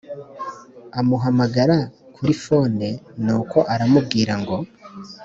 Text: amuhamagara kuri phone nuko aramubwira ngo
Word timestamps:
amuhamagara 0.99 1.77
kuri 2.15 2.31
phone 2.43 2.87
nuko 3.23 3.57
aramubwira 3.73 4.33
ngo 4.41 4.57